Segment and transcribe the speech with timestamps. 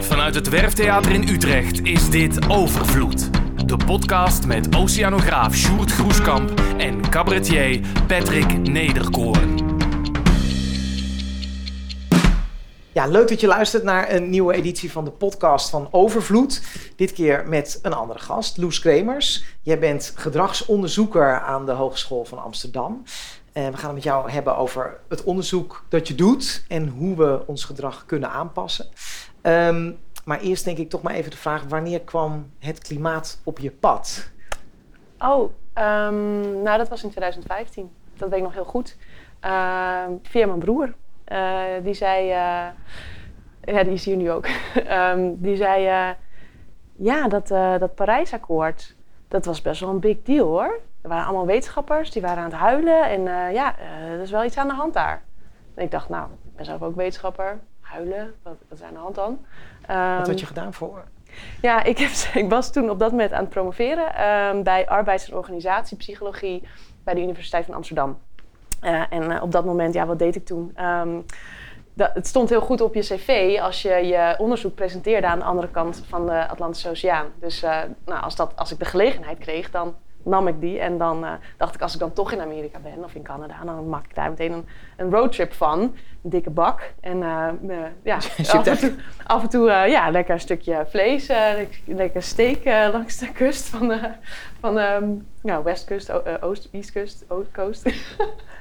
[0.00, 3.30] Vanuit het Werftheater in Utrecht is dit Overvloed.
[3.68, 9.78] De podcast met oceanograaf Sjoerd Groeskamp en cabaretier Patrick Nederkoorn.
[12.92, 16.62] Ja, leuk dat je luistert naar een nieuwe editie van de podcast van Overvloed.
[16.96, 19.44] Dit keer met een andere gast, Loes Kremers.
[19.62, 23.02] Jij bent gedragsonderzoeker aan de Hogeschool van Amsterdam.
[23.52, 27.46] We gaan het met jou hebben over het onderzoek dat je doet en hoe we
[27.46, 28.86] ons gedrag kunnen aanpassen.
[29.42, 29.92] Ehm,
[30.24, 33.70] maar eerst denk ik toch maar even de vraag: wanneer kwam het klimaat op je
[33.70, 34.30] pad?
[35.18, 37.90] Oh, ehm, nou dat was in 2015.
[38.16, 38.96] Dat weet ik nog heel goed.
[39.40, 40.94] Ehm, via mijn broer.
[41.32, 42.66] Uh, die zei, uh,
[43.74, 44.46] ja die is hier nu ook.
[45.46, 46.10] die zei, uh,
[46.96, 47.48] ja dat,
[47.80, 48.96] dat Parijsakkoord,
[49.28, 50.80] dat was best wel een big deal hoor.
[51.02, 53.10] Er waren allemaal wetenschappers, die waren aan het huilen.
[53.10, 55.22] En ja, er is wel iets aan de hand daar.
[55.74, 57.58] En ik dacht, nou, ik ben zelf ook wetenschapper.
[57.90, 59.38] Huilen, wat, wat is aan de hand dan?
[60.18, 61.04] wat had je gedaan voor?
[61.62, 62.10] Ja, ik, heb,
[62.42, 66.62] ik was toen op dat moment aan het promoveren um, bij arbeids- en organisatiepsychologie
[67.04, 68.18] bij de Universiteit van Amsterdam.
[68.82, 70.76] Uh, en uh, op dat moment, ja, wat deed ik toen?
[70.84, 71.24] Um,
[71.94, 75.44] dat, het stond heel goed op je cv als je je onderzoek presenteerde aan de
[75.44, 77.26] andere kant van de Atlantische Oceaan.
[77.40, 80.78] Dus uh, nou, als, dat, als ik de gelegenheid kreeg, dan nam ik die.
[80.78, 83.54] En dan uh, dacht ik, als ik dan toch in Amerika ben of in Canada,
[83.64, 85.80] dan maak ik daar meteen een, een roadtrip van.
[85.80, 86.92] Een dikke bak.
[87.00, 88.14] En uh, ja,
[88.52, 88.94] af en toe,
[89.26, 91.30] af en toe uh, ja, lekker een stukje vlees,
[91.84, 94.10] lekker steak langs de kust van de,
[94.60, 97.84] van um, nou, westkust, oost, eastkust, oostcoast.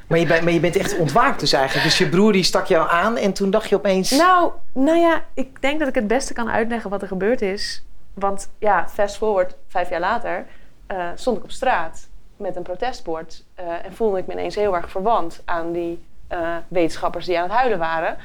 [0.10, 1.86] Maar je, bent, maar je bent echt ontwaakt dus eigenlijk.
[1.86, 4.12] Dus je broer die stak jou aan en toen dacht je opeens...
[4.12, 7.84] Nou, nou ja, ik denk dat ik het beste kan uitleggen wat er gebeurd is.
[8.14, 10.46] Want ja, fast forward, vijf jaar later
[10.92, 14.76] uh, stond ik op straat met een protestbord uh, en voelde ik me ineens heel
[14.76, 18.18] erg verwant aan die uh, wetenschappers die aan het huilen waren.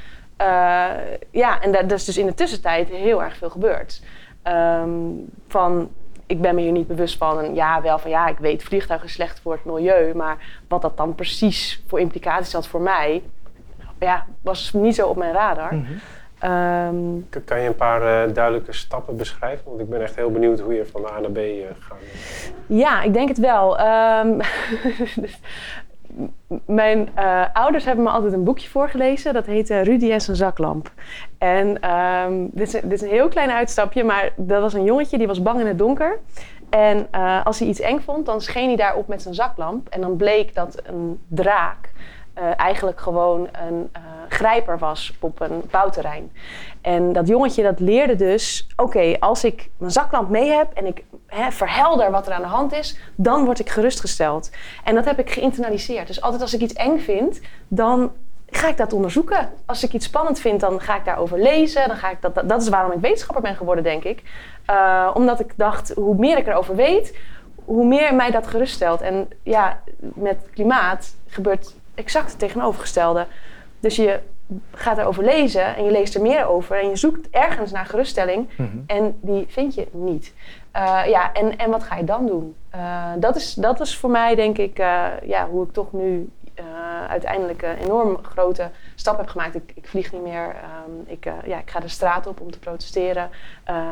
[1.30, 4.02] ja, en dat is dus in de tussentijd heel erg veel gebeurd.
[4.46, 5.90] Um, van
[6.26, 7.40] ik ben me hier niet bewust van.
[7.40, 10.14] En ja, wel van ja, ik weet vliegtuigen slecht voor het milieu.
[10.14, 10.36] Maar
[10.68, 13.22] wat dat dan precies voor implicaties had voor mij,
[14.00, 15.70] ja, was niet zo op mijn radar.
[15.70, 16.00] -hmm.
[16.44, 19.64] Um, kan je een paar uh, duidelijke stappen beschrijven?
[19.68, 21.98] Want ik ben echt heel benieuwd hoe je van A naar B uh, gaat.
[22.66, 23.80] Ja, ik denk het wel.
[23.80, 24.40] Um,
[26.66, 29.34] mijn uh, ouders hebben me altijd een boekje voorgelezen.
[29.34, 30.90] Dat heette Rudy en zijn zaklamp.
[31.38, 35.18] En um, dit, is, dit, is, een heel klein uitstapje, maar dat was een jongetje
[35.18, 36.18] die was bang in het donker.
[36.70, 37.10] En
[37.44, 39.88] als hij iets eng vond, dan scheen hij daarop met zijn zaklamp.
[39.88, 41.92] En dan bleek dat een draak
[42.38, 43.90] uh, eigenlijk gewoon een
[44.28, 46.32] grijper was op een bouwterrein.
[46.80, 51.04] En dat jongetje dat leerde dus, oké, als ik mijn zaklamp mee heb en ik
[51.50, 54.50] verhelder wat er aan de hand is, dan word ik gerustgesteld.
[54.84, 56.06] En dat heb ik geïnternaliseerd.
[56.06, 58.12] Dus altijd als ik iets eng vind, dan
[58.56, 59.50] ga ik dat onderzoeken.
[59.66, 61.88] Als ik iets spannend vind, dan ga ik daarover lezen.
[61.88, 64.22] Dan ga ik dat, dat, is waarom ik wetenschapper ben geworden, denk ik.
[64.70, 67.18] Uh, omdat ik dacht, hoe meer ik erover weet,
[67.64, 69.00] hoe meer mij dat geruststelt.
[69.00, 69.80] En ja,
[70.14, 73.26] met klimaat gebeurt exact het tegenovergestelde.
[73.80, 74.20] Dus je
[74.72, 78.48] gaat erover lezen en je leest er meer over en je zoekt ergens naar geruststelling
[78.56, 78.84] mm -hmm.
[78.86, 80.32] en die vind je niet.
[80.76, 82.54] Uh, ja, en, en wat ga je dan doen?
[82.74, 86.28] Uh, dat, is, dat is voor mij denk ik uh, ja, hoe ik toch nu
[87.08, 89.54] uiteindelijk een enorm grote stap heb gemaakt.
[89.54, 90.46] Ik, ik vlieg niet meer,
[90.86, 93.30] um, ik, ja, ik ga de straat op om te protesteren.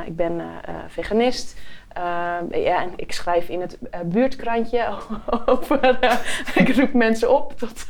[0.06, 0.42] ik ben
[0.88, 1.60] veganist.
[1.98, 4.88] Uh, ja, en ik schrijf in het uh, buurtkrantje
[5.46, 5.98] over.
[6.04, 6.14] Uh,
[6.54, 7.86] ik roep mensen op tot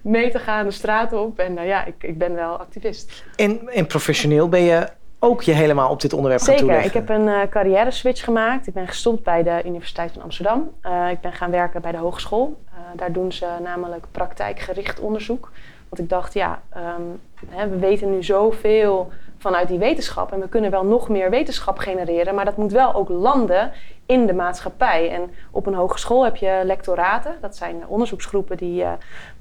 [0.00, 1.38] mee te gaan de straat op.
[1.38, 3.24] En ja, ik, ik ben wel activist.
[3.36, 6.58] En, en professioneel ben je ook je helemaal op dit onderwerp Zeker.
[6.58, 7.00] gaan toeleggen?
[7.00, 8.66] Ik heb een carrière switch gemaakt.
[8.66, 10.70] Ik ben gestopt bij de Universiteit van Amsterdam.
[11.10, 12.56] ik ben gaan werken bij de hogeschool.
[12.94, 15.50] daar doen ze namelijk praktijkgericht onderzoek.
[15.88, 20.32] Want ik dacht, ja, um, hè, we weten nu zoveel vanuit die wetenschap.
[20.32, 23.72] En we kunnen wel nog meer wetenschap genereren, maar dat moet wel ook landen
[24.06, 25.10] in de maatschappij.
[25.10, 28.92] En op een hogeschool heb je lectoraten, dat zijn onderzoeksgroepen die uh,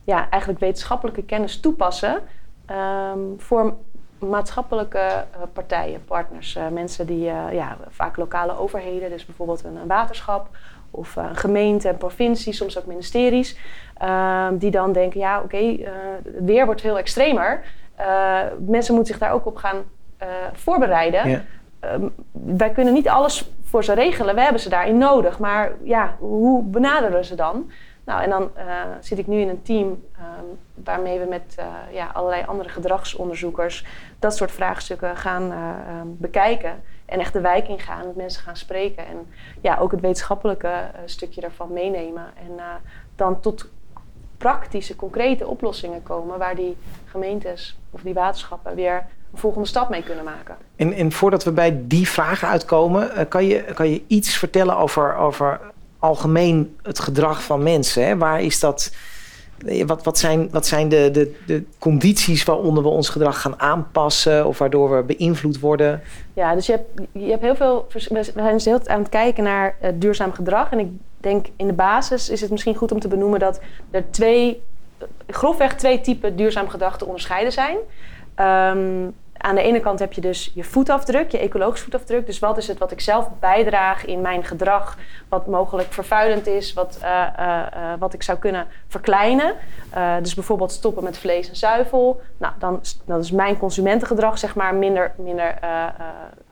[0.04, 2.22] ja, eigenlijk wetenschappelijke kennis toepassen
[3.12, 3.76] um, voor
[4.30, 6.56] maatschappelijke uh, partijen, partners.
[6.56, 10.48] Uh, mensen die ja, vaak lokale overheden, dus bijvoorbeeld een, een waterschap
[10.92, 13.58] of een gemeente, een provincie, soms ook ministeries,
[13.98, 15.88] ehm, die dan denken, ja oké, okay,
[16.24, 17.64] het weer wordt heel extremer.
[18.60, 19.84] Mensen moeten zich daar ook op gaan
[20.54, 21.30] voorbereiden.
[21.30, 21.42] Ja.
[21.86, 24.36] Uh, wij kunnen niet alles voor ze regelen.
[24.36, 25.40] We hebben ze daarin nodig.
[25.40, 27.72] Maar ja, hoe benaderen ze dan?
[28.06, 28.64] Nou, en dan uh,
[29.00, 31.56] zit ik nu in een team um, waarmee we met
[31.92, 33.86] ja, allerlei andere gedragsonderzoekers
[34.20, 36.84] dat soort vraagstukken gaan um, bekijken.
[37.06, 39.08] En echt de wijk ingaan, met mensen gaan spreken.
[39.08, 39.28] En
[39.62, 42.26] ja, ook het wetenschappelijke stukje daarvan meenemen.
[42.36, 42.60] En
[43.16, 43.70] dan tot
[44.38, 50.04] praktische, concrete oplossingen komen waar die gemeentes of die waterschappen weer een volgende stap mee
[50.04, 50.56] kunnen maken.
[50.76, 54.78] En, en voordat we bij die vragen uitkomen, eh, kan je, kan je iets vertellen
[54.78, 55.60] over, over
[56.06, 58.06] algemeen het gedrag van mensen?
[58.06, 58.18] Hè?
[58.18, 58.94] Waar is dat?
[59.66, 63.60] eh, Wat, wat zijn, wat zijn de, de, de condities waaronder we ons gedrag gaan
[63.60, 66.02] aanpassen of waardoor we beïnvloed worden?
[66.34, 67.88] Ja, dus je hebt, je hebt heel veel.
[67.92, 70.72] We zijn dus heel aan het kijken naar eh, duurzaam gedrag.
[70.72, 70.88] En ik
[71.18, 73.60] denk in de basis is het misschien goed om te benoemen dat
[73.92, 74.62] er twee,
[74.98, 77.78] eh, grofweg twee typen duurzaam gedrag te onderscheiden zijn.
[78.36, 79.10] Ehm,
[79.46, 82.26] aan de ene kant heb je dus je voetafdruk, je ecologisch voetafdruk.
[82.26, 84.98] Dus wat is het wat ik zelf bijdraag in mijn gedrag,
[85.30, 89.56] wat mogelijk vervuilend is, wat, eh, eh, eh, wat ik zou kunnen verkleinen.
[90.22, 92.22] Dus bijvoorbeeld stoppen met vlees en zuivel.
[92.38, 95.60] Nou, dan, dan is mijn consumentengedrag zeg maar minder, minder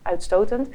[0.01, 0.69] uitstotend.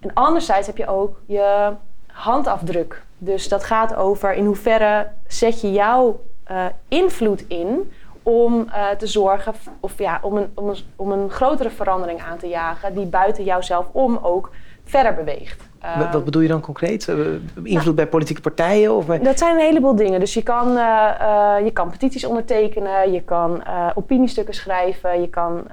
[0.00, 1.72] En anderzijds heb je ook je
[2.06, 3.02] handafdruk.
[3.18, 6.20] Dus dat gaat over in hoeverre zet je jouw
[6.88, 7.92] invloed in
[8.28, 12.38] om eh, te zorgen, of ja, om een, om, een, om een grotere verandering aan
[12.38, 14.50] te jagen die buiten jouzelf om ook
[14.84, 15.64] verder beweegt.
[15.98, 17.08] Wat- Wat bedoel je dan concreet?
[17.08, 17.16] Eh,
[17.62, 18.94] Invloed bij politieke partijen?
[18.96, 19.18] Of bij...
[19.18, 20.20] dat zijn een heleboel dingen.
[20.20, 23.62] Dus je kan, eh, je kan petities ondertekenen, je kan
[23.94, 25.64] opiniestukken schrijven, je kan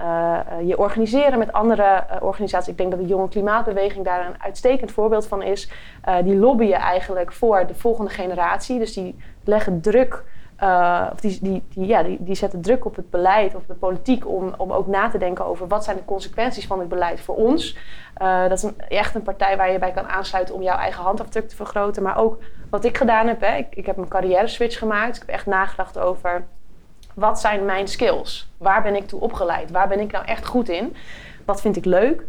[0.65, 2.67] je organiseren met andere organisaties.
[2.71, 5.69] Ik denk dat de Jonge Klimaatbeweging daar een uitstekend voorbeeld van is.
[6.23, 8.79] Die lobbyen eigenlijk voor de volgende generatie.
[8.79, 10.23] Dus die leggen druk.
[10.63, 14.27] Eh, of die, die, ja, die, die zetten druk op het beleid of de politiek
[14.27, 17.36] om, om ook na te denken over wat zijn de consequenties van dit beleid voor
[17.36, 17.77] ons.
[18.13, 21.50] Eh, dat is echt een partij waar je bij kan aansluiten om jouw eigen handafdruk
[21.50, 22.04] te vergroten.
[22.04, 22.38] Maar ook
[22.69, 25.15] wat ik gedaan heb, hè, ik, ik heb een carrière switch gemaakt.
[25.15, 26.44] Ik heb echt nagedacht over
[27.13, 28.50] wat zijn mijn skills?
[28.57, 29.71] Waar ben ik toe opgeleid?
[29.71, 30.95] Waar ben ik nou echt goed in?
[31.45, 32.24] Wat vind ik leuk?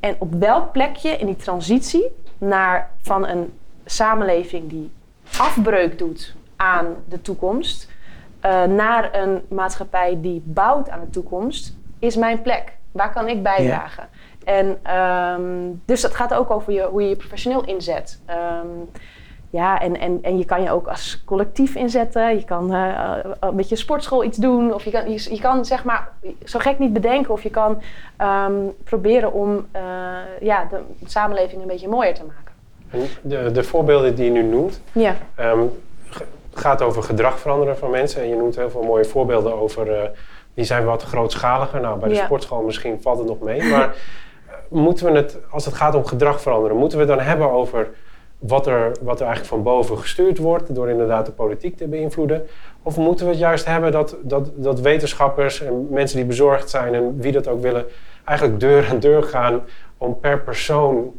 [0.00, 2.06] En op welk plekje in die transitie
[2.38, 4.92] naar van een samenleving die
[5.38, 7.90] afbreuk doet aan de toekomst,
[8.40, 12.76] eh, naar een maatschappij die bouwt aan de toekomst, is mijn plek.
[12.92, 14.08] Waar kan ik bijdragen?
[14.44, 15.42] En ehm,
[15.84, 18.20] dus dat gaat ook over je, hoe je je professioneel inzet.
[18.26, 18.66] Ehm,
[19.54, 22.36] ja, en, en, en je kan je ook als collectief inzetten.
[22.36, 24.74] Je kan eh, eh, met je sportschool iets doen.
[24.74, 26.08] Of je kan, je, je kan zeg maar
[26.44, 27.32] zo gek niet bedenken.
[27.32, 27.82] Of je kan
[28.16, 28.52] ehm,
[28.84, 29.82] proberen om eh,
[30.40, 32.52] ja, de samenleving een beetje mooier te maken.
[32.90, 35.62] En de, de voorbeelden die je nu noemt, Ja, ehm,
[36.54, 38.22] gaat over gedrag veranderen van mensen.
[38.22, 40.08] En je noemt heel veel mooie voorbeelden over, eh,
[40.54, 41.80] die zijn wat grootschaliger.
[41.80, 42.24] Nou, bij de Ja.
[42.24, 43.62] sportschool misschien valt het nog mee.
[43.62, 43.94] Maar
[44.48, 47.50] eh, moeten we het, als het gaat om gedrag veranderen, moeten we het dan hebben
[47.50, 47.88] over
[48.38, 52.46] wat er, wat er eigenlijk van boven gestuurd wordt door inderdaad de politiek te beïnvloeden?
[52.82, 56.94] Of moeten we het juist hebben dat, dat, dat wetenschappers en mensen die bezorgd zijn
[56.94, 57.84] en wie dat ook willen,
[58.24, 59.62] eigenlijk deur aan deur gaan
[59.98, 61.12] om per persoon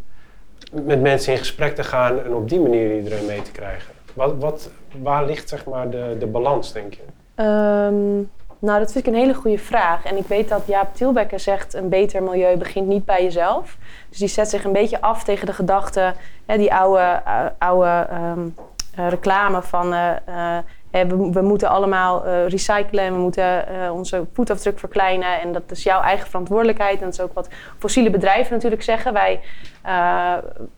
[0.72, 3.94] met mensen in gesprek te gaan en op die manier iedereen mee te krijgen?
[4.16, 4.70] Wat, wat,
[5.02, 7.02] waar ligt zeg maar de, de balans, denk je?
[7.36, 8.16] Ehm,
[8.60, 10.06] nou, dat vind ik een hele goede vraag.
[10.06, 11.74] En ik weet dat Jaap Tielbecker zegt...
[11.74, 13.78] een beter milieu begint niet bij jezelf.
[14.10, 16.14] Dus die zet zich een beetje af tegen de gedachte...
[16.46, 18.48] Hè, die oude, eh, oude ehm,
[18.96, 19.94] eh, reclame van...
[19.94, 20.58] eh,
[21.32, 25.42] we, moeten allemaal recyclen en we moeten onze voetafdruk verkleinen.
[25.42, 26.98] En dat is jouw eigen verantwoordelijkheid.
[27.00, 29.14] En dat is ook wat fossiele bedrijven natuurlijk zeggen.
[29.14, 29.40] Wij,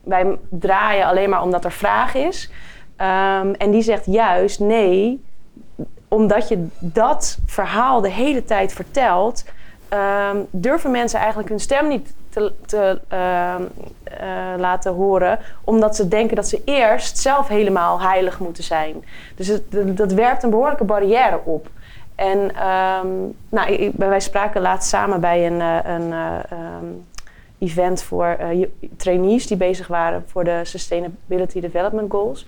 [0.04, 2.52] wij draaien alleen maar omdat er vraag is.
[2.98, 5.26] Ehm, en die zegt juist nee
[6.08, 9.46] omdat je dat verhaal de hele tijd vertelt,
[9.90, 13.62] ehm, durven mensen eigenlijk hun stem niet te, te ehm,
[14.04, 14.28] eh,
[14.58, 19.04] laten horen, omdat ze denken dat ze eerst zelf helemaal heilig moeten zijn.
[19.36, 19.52] Dus
[19.96, 21.68] dat, werpt een behoorlijke barrière op.
[22.16, 22.52] En
[23.50, 26.36] nou, ik- wij spraken laatst samen bij een, eh, een eh,
[27.60, 28.38] event voor
[28.98, 32.46] trainees die bezig waren voor de Sustainability Development Goals.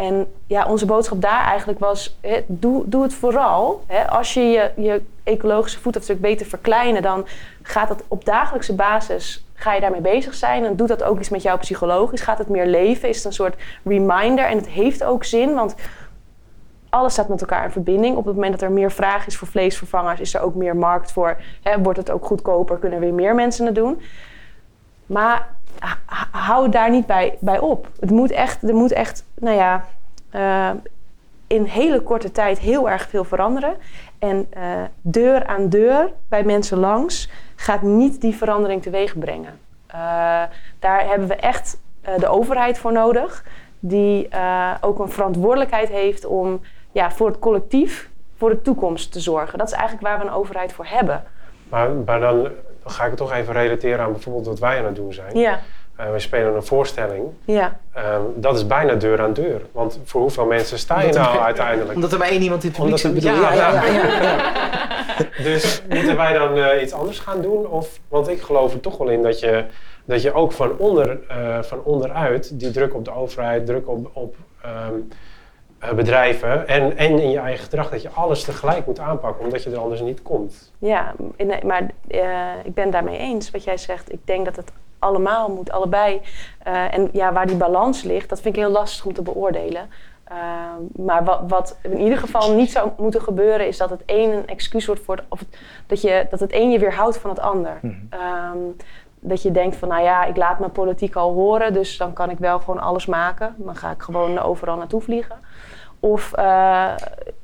[0.00, 3.84] En ja, onze boodschap daar eigenlijk was: doe, doe het vooral.
[4.08, 7.26] Als je, je je ecologische voetafdruk beter verkleinen, dan
[7.62, 9.44] gaat dat op dagelijkse basis.
[9.54, 12.20] Ga je daarmee bezig zijn en doet dat ook iets met jou psychologisch?
[12.20, 13.08] Gaat het meer leven?
[13.08, 13.54] Is het een soort
[13.84, 14.44] reminder?
[14.44, 15.74] En het heeft ook zin, want
[16.88, 18.16] alles staat met elkaar in verbinding.
[18.16, 21.12] Op het moment dat er meer vraag is voor vleesvervangers, is er ook meer markt
[21.12, 21.36] voor.
[21.82, 24.00] Wordt het ook goedkoper, kunnen weer meer mensen het doen.
[25.10, 25.48] Maar
[26.30, 27.88] hou daar niet bij, bij op.
[28.00, 29.84] Het moet echt, er moet echt, nou ja,
[30.30, 30.70] eh,
[31.46, 33.76] in hele korte tijd heel erg veel veranderen.
[34.18, 34.62] En eh,
[35.00, 39.58] deur aan deur bij mensen langs gaat niet die verandering teweeg brengen.
[39.86, 39.96] Eh,
[40.78, 41.80] daar hebben we echt
[42.16, 43.44] de overheid voor nodig,
[43.78, 44.28] die
[44.80, 46.60] ook een verantwoordelijkheid heeft om
[46.92, 49.58] ja, voor het collectief, voor de toekomst te zorgen.
[49.58, 51.24] Dat is eigenlijk waar we een overheid voor hebben.
[51.68, 52.48] Maar, maar dan,
[52.82, 55.38] dan ga ik het toch even relateren aan bijvoorbeeld wat wij aan het doen zijn.
[55.38, 55.60] Ja,
[55.96, 57.24] eh, we spelen een voorstelling.
[57.44, 59.60] Ja, Ehm, dat is bijna deur aan deur.
[59.72, 61.94] Want voor hoeveel mensen sta je Omdat nou uiteindelijk?
[61.94, 63.22] Omdat er maar één iemand in het publiek zit.
[63.22, 63.92] ja, ja, ja, ja.
[63.92, 64.52] ja, ja.
[65.42, 67.66] Dus moeten wij dan eh, iets anders gaan doen?
[67.66, 69.64] Of, want ik geloof er toch wel in dat je,
[70.04, 74.10] dat je ook van, onder, eh, van onderuit die druk op de overheid, druk op,
[74.12, 74.90] op ehm, eh,
[75.94, 79.70] bedrijven en, en in je eigen gedrag, dat je alles tegelijk moet aanpakken, omdat je
[79.70, 80.72] er anders niet komt.
[80.78, 82.20] ja in- maar eh,
[82.64, 84.12] ik ben daarmee eens wat jij zegt.
[84.12, 86.20] Ik denk dat het allemaal moet, allebei.
[86.62, 89.88] Eh, en ja, waar die balans ligt, dat vind ik heel lastig om te beoordelen.
[90.24, 90.36] Eh,
[91.04, 94.46] maar wat, wat in ieder geval niet zou moeten gebeuren, is dat het een een
[94.46, 97.40] excuus wordt voor het, of het- dat, je, dat het een je weerhoudt van het
[97.40, 97.78] ander.
[97.82, 97.94] Mhm.
[98.10, 98.58] Ehm,
[99.20, 102.30] dat je denkt van, nou ja, ik laat mijn politiek al horen, dus dan kan
[102.30, 103.54] ik wel gewoon alles maken.
[103.58, 105.36] Dan ga ik gewoon overal naartoe vliegen.
[106.00, 106.92] Of eh,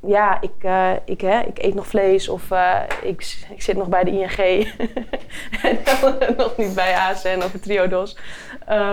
[0.01, 3.89] ja, ik, eh, ik, hè, ik eet nog vlees of eh, ik, ik zit nog
[3.89, 4.37] bij de ING.
[5.63, 8.17] en dan nog niet bij ASN of het Triodos.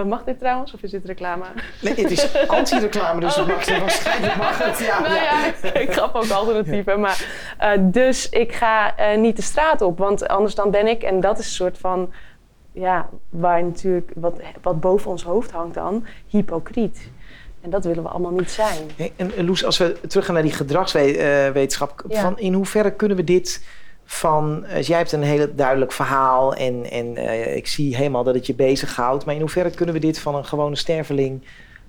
[0.07, 1.45] Mag dit trouwens of is dit reclame?
[1.81, 4.79] Nee, het is anti-reclame, dus het mag, waarschijnlijk mag het.
[4.79, 5.23] Ja, nou ja.
[5.23, 6.99] ja, ik, grap ook alternatieven.
[6.99, 7.25] Maar,
[7.79, 11.45] dus ik ga niet de straat op, want anders dan ben ik, en dat is
[11.45, 12.13] een soort van,
[12.71, 17.11] ja, waar natuurlijk, wat, wat boven ons hoofd hangt dan, hypocriet.
[17.63, 18.77] En dat willen we allemaal niet zijn.
[18.95, 22.21] Hey, en en Loes, als we teruggaan naar die gedragswetenschap, Ja.
[22.21, 23.65] van in hoeverre kunnen we dit
[24.05, 28.35] van, eh, jij hebt een heel duidelijk verhaal en, en eh, ik zie helemaal dat
[28.35, 31.41] het je bezighoudt, maar in hoeverre kunnen we dit van een gewone sterveling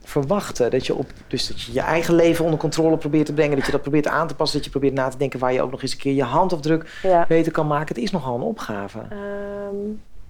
[0.05, 0.71] verwachten?
[0.71, 3.67] Dat je, op, dus dat je je eigen leven onder controle probeert te brengen, dat
[3.67, 5.71] je dat probeert aan te passen, dat je probeert na te denken waar je ook
[5.71, 7.25] nog eens een keer je handafdruk Ja.
[7.29, 7.95] beter kan maken.
[7.95, 8.99] Het is nogal een opgave.
[8.99, 9.77] Ehm,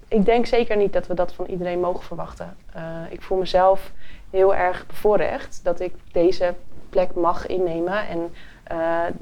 [0.09, 2.57] ik denk zeker niet dat we dat van iedereen mogen verwachten.
[2.73, 3.91] Eh, ik voel mezelf
[4.35, 6.55] heel erg bevoorrecht dat ik deze
[6.91, 8.09] plek mag innemen.
[8.09, 8.33] En
[8.64, 8.76] eh,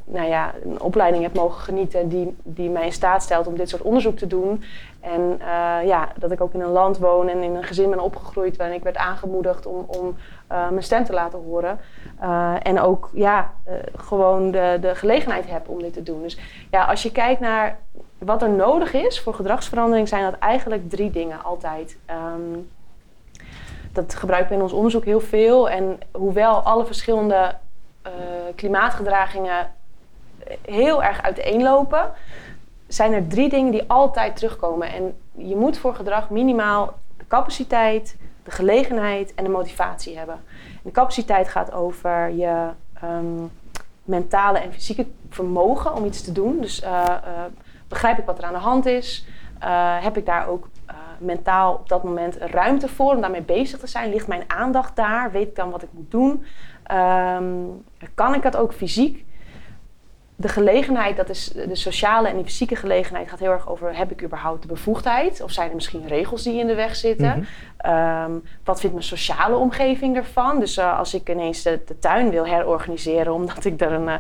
[0.05, 3.69] nou ja, een opleiding heb mogen genieten die, die mij in staat stelt om dit
[3.69, 4.65] soort onderzoek te doen.
[5.01, 8.01] En eh, ja, dat ik ook in een land woon en in een gezin ben
[8.01, 10.17] opgegroeid waarin ik werd aangemoedigd om, om
[10.47, 11.79] eh, mijn stem te laten horen.
[12.63, 13.53] En ook ja,
[13.97, 16.23] gewoon de, de gelegenheid heb om dit te doen.
[16.23, 16.39] Dus
[16.71, 17.79] ja, als je kijkt naar
[18.19, 21.97] wat er nodig is voor gedragsverandering, zijn dat eigenlijk drie dingen altijd.
[22.07, 22.59] Ehm,
[23.93, 25.71] dat gebruiken we in ons onderzoek heel veel.
[25.71, 27.55] En hoewel alle verschillende
[28.03, 28.13] eh,
[28.55, 29.71] klimaatgedragingen
[30.63, 32.13] heel erg uiteenlopen,
[32.89, 34.93] zijn er drie dingen die altijd terugkomen.
[34.93, 40.41] En je moet voor gedrag minimaal de capaciteit, de gelegenheid en de motivatie hebben.
[40.83, 43.45] De capaciteit gaat over je ehm,
[44.05, 46.61] mentale en fysieke vermogen om iets te doen.
[46.61, 47.19] Dus eh, eh,
[47.89, 49.27] begrijp ik wat er aan de hand is?
[50.01, 50.69] Heb ik daar ook
[51.23, 54.11] mentaal op dat moment ruimte voor om daarmee bezig te zijn?
[54.11, 55.33] Ligt mijn aandacht daar?
[55.33, 56.45] Weet ik dan wat ik moet doen?
[56.83, 57.45] Ehm,
[58.15, 59.25] kan ik dat ook fysiek?
[60.37, 64.11] De gelegenheid, dat is de sociale en die fysieke gelegenheid, gaat heel erg over: heb
[64.11, 65.43] ik überhaupt de bevoegdheid?
[65.43, 67.29] Of zijn er misschien regels die in de weg zitten?
[67.29, 67.45] Mhm.
[67.77, 68.33] Ehm,
[68.65, 70.61] wat vindt mijn sociale omgeving ervan?
[70.61, 74.15] Dus eh, als ik ineens de, de tuin wil herorganiseren omdat ik er een eh,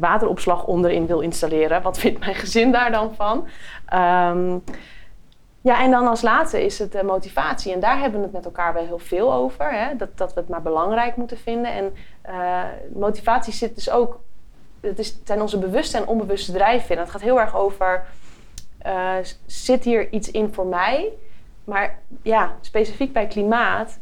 [0.00, 3.46] wateropslag onderin wil installeren, wat vindt mijn gezin daar dan van?
[3.86, 4.58] Ehm,
[5.62, 7.72] ja, en dan als laatste is het de motivatie.
[7.72, 9.72] En daar hebben we het met elkaar wel heel veel over.
[9.72, 9.96] Hè?
[9.96, 11.72] Dat, dat we het maar belangrijk moeten vinden.
[11.72, 12.62] En eh,
[12.94, 14.20] motivatie zit dus ook...
[14.80, 17.02] Het, is, zijn onze bewuste en onbewuste drijfveren.
[17.02, 18.04] Het gaat heel erg over...
[18.78, 19.14] eh,
[19.46, 21.08] zit hier iets in voor mij?
[21.64, 23.98] Maar ja, specifiek bij klimaat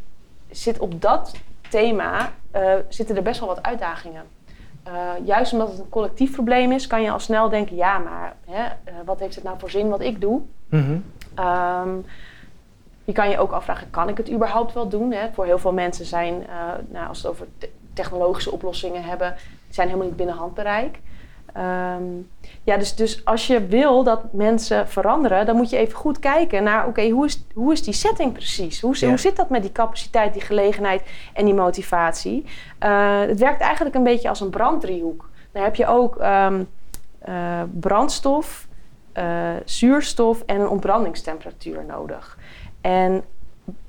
[0.50, 1.34] zit op dat
[1.68, 2.32] thema...
[2.50, 4.22] eh, zitten er best wel wat uitdagingen.
[4.82, 8.36] Eh, juist omdat het een collectief probleem is, kan je al snel denken: ja, maar
[8.46, 10.40] hè, eh, wat heeft het nou voor zin wat ik doe?
[10.68, 10.98] Mhm.
[11.40, 11.88] Ehm,
[13.04, 15.12] je kan je ook afvragen, kan ik het überhaupt wel doen?
[15.12, 15.26] Hè?
[15.32, 16.56] Voor heel veel mensen zijn, eh,
[16.88, 19.34] nou, als we het over te- technologische oplossingen hebben,
[19.68, 20.98] zijn helemaal niet binnen handbereik.
[21.52, 22.02] Ehm,
[22.62, 26.62] ja, dus, dus als je wil dat mensen veranderen, dan moet je even goed kijken
[26.62, 28.80] naar, oké, hoe, is, hoe is die setting precies?
[28.80, 29.08] Hoe, Ja.
[29.08, 32.44] hoe zit dat met die capaciteit, die gelegenheid en die motivatie?
[32.78, 35.28] Eh, het werkt eigenlijk een beetje als een branddriehoek.
[35.52, 36.62] Dan heb je ook ehm,
[37.18, 38.66] eh, brandstof,
[39.12, 42.38] eh, zuurstof en een ontbrandingstemperatuur nodig.
[42.80, 43.24] En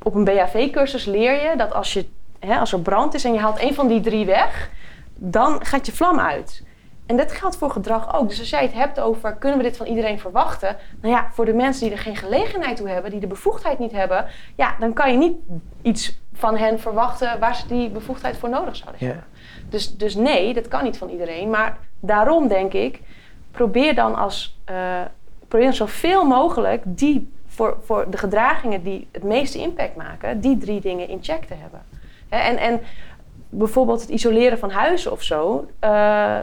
[0.04, 2.06] op een BHV-cursus leer je dat als, je,
[2.40, 4.70] hè, als er brand is en je haalt een van die drie weg,
[5.16, 6.64] dan gaat je vlam uit.
[7.06, 8.30] En dat geldt voor gedrag ook.
[8.30, 10.78] Dus als jij het hebt over kunnen we dit van iedereen verwachten?
[11.02, 13.92] Nou ja, voor de mensen die er geen gelegenheid toe hebben, die de bevoegdheid niet
[13.92, 14.26] hebben,
[14.56, 15.36] ja, dan kan je niet
[15.82, 19.08] iets van hen verwachten waar ze die bevoegdheid voor nodig zouden Ja.
[19.08, 19.26] hebben.
[19.70, 21.50] Dus, dus nee, dat kan niet van iedereen.
[21.50, 23.02] Maar daarom denk ik,
[23.52, 25.02] probeer dan als eh,
[25.48, 30.82] probeer zoveel mogelijk die voor, voor de gedragingen die het meeste impact maken, die drie
[30.82, 31.82] dingen in check te hebben.
[32.30, 32.82] Hè, en, en
[33.50, 35.68] bijvoorbeeld het isoleren van huizen of zo.
[35.80, 36.40] eh,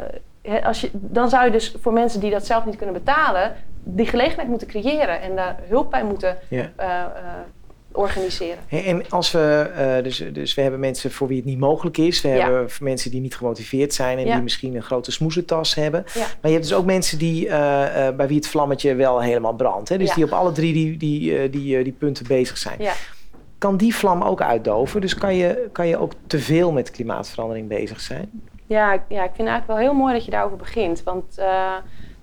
[0.64, 4.06] als je, dan zou je dus voor mensen die dat zelf niet kunnen betalen, die
[4.06, 7.04] gelegenheid moeten creëren en daar hulp bij moeten eh,
[7.98, 8.58] organiseren.
[8.68, 12.20] En als we, eh, dus, dus we hebben mensen voor wie het niet mogelijk is.
[12.20, 12.34] We Ja.
[12.50, 14.32] hebben mensen die niet gemotiveerd zijn en Ja.
[14.34, 16.04] die misschien een grote smoezentas hebben.
[16.14, 16.20] Ja.
[16.20, 19.54] Maar je hebt dus ook mensen die, eh, eh, bij wie het vlammetje wel helemaal
[19.54, 19.88] brandt.
[19.88, 19.98] Hè?
[19.98, 22.78] Dus die op alle drie die, die, die, die punten bezig zijn.
[23.58, 25.00] Kan die vlam ook uitdoven?
[25.00, 28.30] Dus kan je, kan je ook te veel met klimaatverandering bezig zijn?
[28.66, 31.02] Ja, ik- ja, ik vind het eigenlijk wel heel mooi dat je daarover begint.
[31.02, 31.24] Want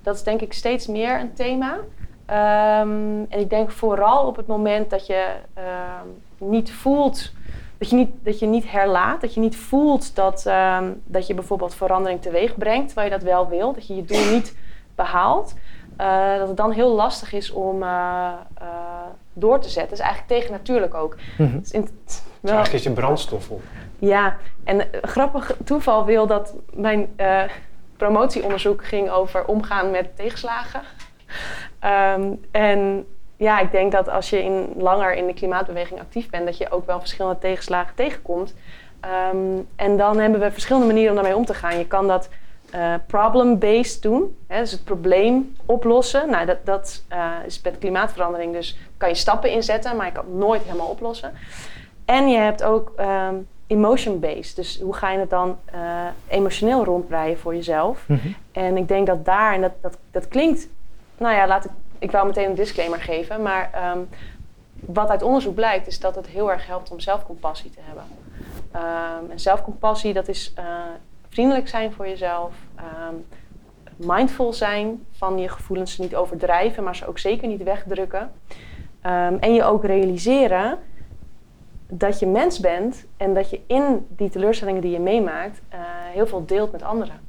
[0.03, 1.77] dat is denk ik steeds meer een thema.
[2.25, 6.07] Ehm, en ik denk vooral op het moment dat je ehm,
[6.49, 7.31] niet voelt,
[7.77, 11.33] dat je niet, dat je niet herlaat, dat je niet voelt dat, ehm, dat je
[11.33, 14.55] bijvoorbeeld verandering teweeg brengt, waar je dat wel wil, dat je je doel niet
[14.95, 15.53] behaalt,
[15.97, 18.27] eh, dat het dan heel lastig is om eh,
[18.57, 18.67] eh,
[19.33, 19.89] door te zetten.
[19.97, 21.15] Dat is eigenlijk tegennatuurlijk ook.
[21.37, 23.61] Het is in- Dus wel- eigenlijk is je brandstof op.
[23.99, 27.41] ja, en een grappig toeval wil dat mijn eh,
[27.97, 30.81] promotieonderzoek ging over omgaan met tegenslagen.
[31.85, 33.05] Ehm, en
[33.37, 36.71] ja, ik denk dat als je in, langer in de klimaatbeweging actief bent, dat je
[36.71, 38.55] ook wel verschillende tegenslagen tegenkomt.
[38.99, 41.77] Ehm, en dan hebben we verschillende manieren om daarmee om te gaan.
[41.77, 42.29] Je kan dat
[42.71, 46.29] eh, problem-based doen, hè, dus het probleem oplossen.
[46.29, 50.25] Nou, dat, dat eh, is met klimaatverandering, dus kan je stappen inzetten, maar je kan
[50.25, 51.33] het nooit helemaal oplossen.
[52.05, 53.35] En je hebt ook ehm,
[53.67, 54.55] emotion-based.
[54.55, 55.79] Dus hoe ga je het dan eh,
[56.27, 58.03] emotioneel rondbreien voor jezelf?
[58.07, 58.27] Mhm.
[58.51, 60.67] En ik denk dat daar, en dat, dat, dat klinkt,
[61.17, 63.99] nou ja, laat ik, ik wou meteen een disclaimer geven, maar ehm,
[64.79, 68.03] wat uit onderzoek blijkt is dat het heel erg helpt om zelfcompassie te hebben.
[68.71, 70.65] Ehm, en zelfcompassie, dat is eh,
[71.29, 73.15] vriendelijk zijn voor jezelf, ehm,
[73.95, 78.31] mindful zijn van je gevoelens, niet overdrijven, maar ze ook zeker niet wegdrukken.
[79.39, 80.79] En je ook realiseren
[81.87, 85.79] dat je mens bent en dat je in die teleurstellingen die je meemaakt eh,
[86.13, 87.19] heel veel deelt met anderen.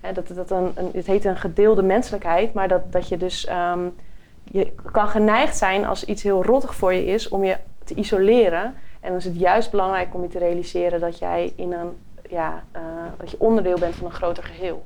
[0.00, 3.88] Hè, dat, dat een, het heet een gedeelde menselijkheid, maar dat, dat je dus ehm,
[4.44, 8.74] je kan geneigd zijn als iets heel rottig voor je is om je te isoleren.
[9.00, 11.96] En dan is het juist belangrijk om je te realiseren dat jij in een
[12.30, 12.82] ja, eh,
[13.18, 14.84] dat je onderdeel bent van een groter geheel.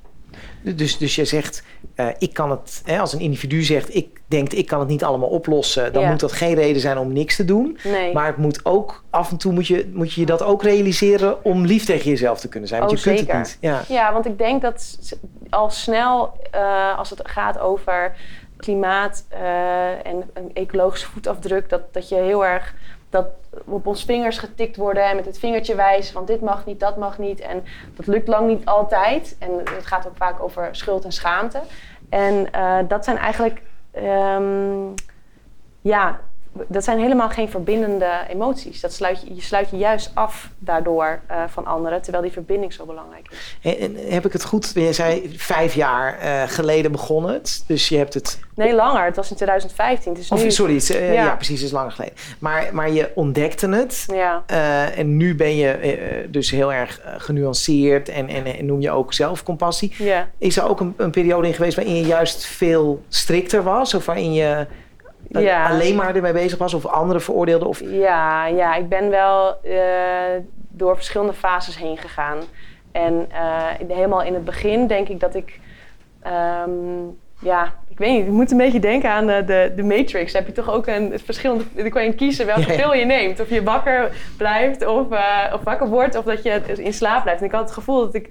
[0.63, 1.63] Dus, dus je zegt,
[1.95, 5.05] eh, ik kan het, hè, als een individu zegt, ik denk ik kan het niet
[5.05, 6.11] allemaal oplossen, dan Ja.
[6.11, 7.79] moet dat geen reden zijn om niks te doen.
[7.85, 8.13] Nee.
[8.13, 11.65] Maar het moet ook, af en toe moet je, moet je dat ook realiseren om
[11.67, 12.81] lief tegen jezelf te kunnen zijn.
[12.81, 13.35] Want Oh, je kunt zeker.
[13.39, 13.59] het niet.
[13.61, 13.83] Ja.
[13.89, 14.99] Ja, want ik denk dat
[15.51, 18.15] al snel, eh, als het gaat over
[18.57, 22.75] klimaat eh, en een ecologische voetafdruk, dat, dat je heel erg
[23.11, 23.27] dat
[23.65, 26.97] op ons vingers getikt worden en met het vingertje wijzen van dit mag niet, dat
[26.97, 27.41] mag niet.
[27.41, 27.65] En
[27.97, 29.37] dat lukt lang niet altijd.
[29.39, 31.61] En het gaat ook vaak over schuld en schaamte.
[32.09, 34.89] En eh, dat zijn eigenlijk, ehm,
[35.81, 36.21] ja,
[36.53, 38.81] dat zijn helemaal geen verbindende emoties.
[38.81, 42.73] Dat sluit je, je sluit je juist af daardoor eh, van anderen, terwijl die verbinding
[42.73, 43.57] zo belangrijk is.
[43.63, 44.73] En, en heb ik het goed?
[44.75, 47.65] Je zei vijf jaar eh, geleden begon het.
[47.67, 48.39] Dus je hebt het.
[48.55, 49.05] Nee, langer.
[49.05, 50.13] Het was in 2015.
[50.13, 50.51] Het is Of nu...
[50.51, 51.25] sorry, het eh, ja.
[51.25, 51.35] Ja.
[51.35, 52.15] precies, het is langer geleden.
[52.39, 54.05] Maar, maar je ontdekte het.
[54.13, 54.43] Ja,
[54.97, 59.95] en nu ben je dus heel erg genuanceerd en, en, en noem je ook zelfcompassie.
[59.99, 60.29] ja.
[60.39, 63.95] Is er ook een, een periode in geweest waarin je juist veel strikter was?
[63.95, 64.67] Of waarin je
[65.33, 65.69] eh, Ja.
[65.69, 66.75] alleen maar ermee bezig was?
[66.75, 67.69] Of anderen veroordeelde?
[67.69, 67.81] Of...
[67.81, 69.81] Ja, ja, ik ben wel eh,
[70.69, 72.39] door verschillende fases heen gegaan.
[72.93, 75.61] En eh, helemaal in het begin denk ik dat ik...
[76.23, 76.71] ehm,
[77.43, 78.25] ja, ik weet niet.
[78.25, 80.33] Je moet een beetje denken aan de, de, Matrix.
[80.33, 81.65] Dan heb je toch ook een verschillende...
[81.75, 82.79] Dan kan je kiezen welke Ja, ja.
[82.79, 83.41] pil je neemt.
[83.41, 86.17] Of je wakker blijft of, eh, of wakker wordt.
[86.17, 87.41] Of dat je in slaap blijft.
[87.41, 88.29] En ik had het gevoel dat ik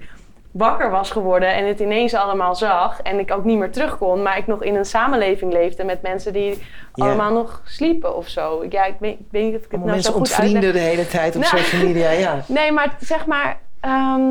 [0.50, 3.00] wakker was geworden en het ineens allemaal zag.
[3.02, 4.22] En ik ook niet meer terug kon.
[4.22, 8.64] Maar ik nog in een samenleving leefde met mensen die allemaal nog sliepen of zo.
[8.68, 10.46] Ja, ik weet, ik weet niet of ik het nou mensen zo goed uitleg.
[10.46, 11.58] ontvrienden de hele tijd op Nou.
[11.58, 12.10] social media.
[12.10, 12.44] Ja.
[12.46, 13.58] Nee, maar zeg maar...
[13.80, 14.22] ehm,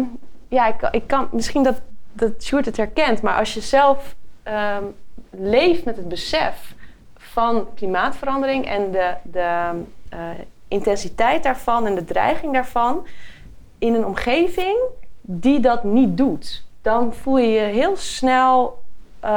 [0.48, 1.30] ja, ik, ik kan...
[1.32, 1.82] Misschien dat,
[2.14, 3.22] dat Sjoerd het herkent.
[3.22, 4.84] Maar als je zelf ehm,
[5.30, 6.74] leeft met het besef
[7.18, 8.68] van klimaatverandering...
[8.68, 9.70] en de, de
[10.10, 10.20] eh,
[10.68, 13.08] intensiteit daarvan en de dreiging daarvan...
[13.78, 14.78] in een omgeving
[15.32, 16.64] die dat niet doet...
[16.82, 18.82] dan voel je je heel snel...
[19.20, 19.30] eh,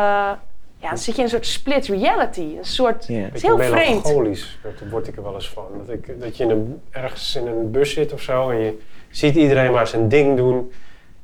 [0.76, 2.40] ja, dan zit je in een soort split reality.
[2.58, 3.06] Een soort...
[3.06, 3.18] Ja.
[3.18, 3.74] Het is heel vreemd.
[3.74, 5.66] melancholisch, daar word ik er wel eens van.
[5.78, 8.78] Dat, ik, dat je in een, ergens in een bus zit of zo en je
[9.10, 10.72] ziet iedereen maar zijn ding doen.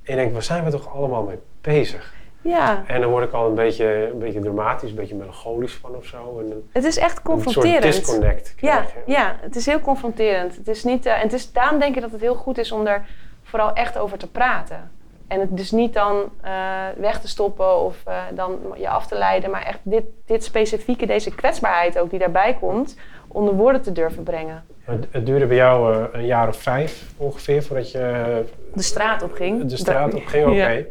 [0.02, 2.14] En je denkt, waar zijn we toch allemaal mee bezig?
[2.42, 5.96] Ja, En dan word ik al een beetje, een beetje dramatisch, een beetje melancholisch van
[5.96, 6.40] of zo.
[6.40, 7.82] En een, het is echt een soort confronterend.
[7.82, 10.56] disconnect Ja, ja, het is heel confronterend.
[10.56, 12.72] Het is niet, eh, en het is, daarom denk ik dat het heel goed is
[12.72, 13.06] om er
[13.48, 14.90] vooral echt over te praten.
[15.28, 16.52] En het dus niet dan eh,
[16.96, 21.06] weg te stoppen of eh, dan je af te leiden, maar echt dit, dit specifieke,
[21.06, 22.96] deze kwetsbaarheid ook die daarbij komt,
[23.28, 24.64] onder woorden te durven brengen.
[24.84, 29.22] Het, het duurde bij jou eh, een jaar of vijf ongeveer voordat je De straat
[29.22, 29.64] op ging.
[29.66, 30.46] de straat op ging.
[30.52, 30.54] Oké.
[30.54, 30.82] Ja.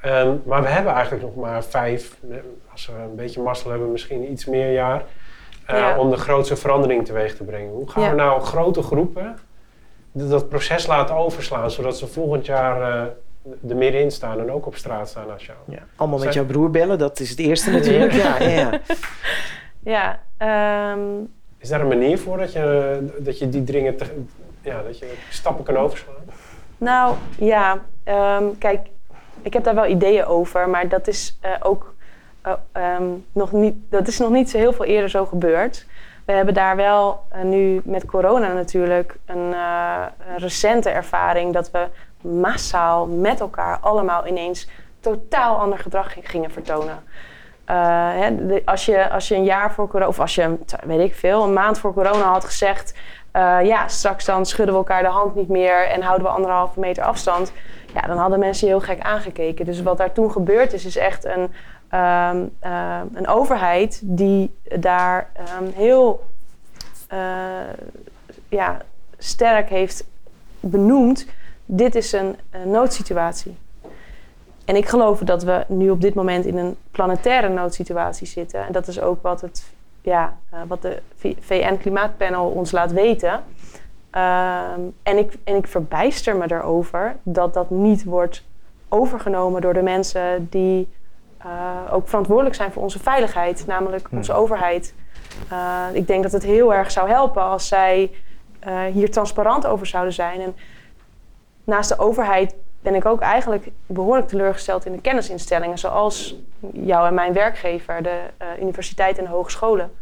[0.00, 2.16] Ehm, maar we hebben eigenlijk nog maar vijf,
[2.72, 5.02] als we een beetje mazzel hebben, misschien iets meer jaar.
[5.66, 5.98] Ja.
[5.98, 7.70] om de grootste verandering teweeg te brengen.
[7.72, 8.10] Hoe gaan Ja.
[8.10, 9.38] we nou grote groepen
[10.12, 14.66] dat proces laten overslaan, zodat ze volgend jaar eh, er meer in staan en ook
[14.66, 15.58] op straat staan als jou?
[15.68, 18.12] Ja, allemaal met jouw broer bellen, dat is het eerste natuurlijk.
[18.12, 18.80] Ja, ja, ja.
[19.82, 21.00] Ja, ehm,
[21.58, 24.22] Is daar een manier voor dat je, dat je die dingen, te-
[24.60, 26.14] ja, dat je stappen kan overslaan?
[26.78, 28.86] Nou ja, ehm, kijk,
[29.42, 31.94] ik heb daar wel ideeën over, maar dat is eh, ook
[32.42, 35.86] eh, ehm, nog niet, dat is nog niet zo heel veel eerder zo gebeurd.
[36.30, 41.70] We hebben daar wel eh, nu met corona natuurlijk een, eh, een recente ervaring dat
[41.70, 41.86] we
[42.20, 44.68] massaal met elkaar allemaal ineens
[45.00, 47.02] totaal ander gedrag gingen vertonen.
[47.64, 47.76] Eh,
[48.10, 51.14] hè, de- als, je, als je een jaar voor corona, of als je, weet ik
[51.14, 52.94] veel, een maand voor corona had gezegd:
[53.62, 57.04] ja, straks dan schudden we elkaar de hand niet meer en houden we anderhalve meter
[57.04, 57.52] afstand.
[57.94, 59.64] Ja, dan hadden mensen je heel gek aangekeken.
[59.64, 61.52] Dus wat daar toen gebeurd is, is echt een,
[61.90, 66.24] ehm, ehm, een overheid die daar ehm, heel
[67.08, 67.18] eh,
[68.48, 68.82] ja,
[69.18, 70.04] sterk heeft
[70.60, 71.26] benoemd:
[71.64, 73.56] dit is een, noodsituatie.
[74.64, 78.66] En ik geloof dat we nu op dit moment in een planetaire noodsituatie zitten.
[78.66, 79.64] En dat is ook wat, het,
[80.00, 81.02] ja, eh, wat de
[81.40, 83.42] VN-klimaatpanel ons laat weten.
[85.02, 88.44] En, ik, en ik verbijster me erover dat dat niet wordt
[88.88, 90.88] overgenomen door de mensen die
[91.40, 94.94] eh, ook verantwoordelijk zijn voor onze veiligheid, namelijk onze overheid.
[95.48, 98.10] Eh, ik denk dat het heel erg zou helpen als zij
[98.58, 100.40] eh, hier transparant over zouden zijn.
[100.40, 100.56] En
[101.64, 106.36] naast de overheid ben ik ook eigenlijk behoorlijk teleurgesteld in de kennisinstellingen, zoals
[106.72, 108.20] jou en mijn werkgever, de
[108.60, 109.92] universiteit en de hogescholen.